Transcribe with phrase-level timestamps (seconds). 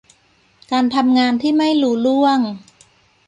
[0.71, 2.39] การทำงานที่ไม่ลุล่วง